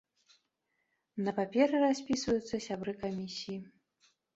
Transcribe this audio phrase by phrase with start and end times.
[1.27, 3.65] На паперы распісваюцца сябры камісіі.